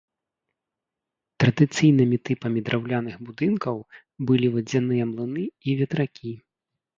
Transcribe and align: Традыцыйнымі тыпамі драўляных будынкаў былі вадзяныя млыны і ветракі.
Традыцыйнымі 1.43 2.17
тыпамі 2.29 2.59
драўляных 2.69 3.15
будынкаў 3.27 3.77
былі 4.31 4.47
вадзяныя 4.57 5.03
млыны 5.11 5.45
і 5.69 5.77
ветракі. 5.85 6.33